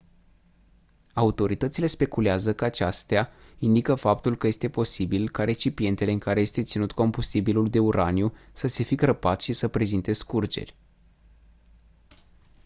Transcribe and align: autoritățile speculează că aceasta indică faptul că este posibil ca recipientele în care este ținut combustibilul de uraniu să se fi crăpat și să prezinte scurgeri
autoritățile 1.13 1.85
speculează 1.87 2.53
că 2.53 2.65
aceasta 2.65 3.31
indică 3.59 3.95
faptul 3.95 4.37
că 4.37 4.47
este 4.47 4.69
posibil 4.69 5.29
ca 5.29 5.43
recipientele 5.43 6.11
în 6.11 6.19
care 6.19 6.41
este 6.41 6.63
ținut 6.63 6.91
combustibilul 6.91 7.69
de 7.69 7.79
uraniu 7.79 8.33
să 8.53 8.67
se 8.67 8.83
fi 8.83 8.95
crăpat 8.95 9.41
și 9.41 9.53
să 9.53 9.67
prezinte 9.67 10.13
scurgeri 10.13 10.75